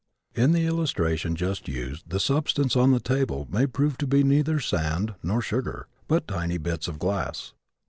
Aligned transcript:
In 0.33 0.51
the 0.53 0.65
illustration 0.65 1.35
just 1.35 1.67
used 1.67 2.09
the 2.09 2.19
substance 2.19 2.75
on 2.75 2.89
the 2.91 2.99
table 2.99 3.45
may 3.51 3.67
prove 3.67 3.99
to 3.99 4.07
be 4.07 4.23
neither 4.23 4.59
sand 4.59 5.13
nor 5.21 5.41
sugar, 5.43 5.85
but 6.07 6.27
tiny 6.27 6.57
bits 6.57 6.87
of 6.87 6.97
glass. 6.97 7.53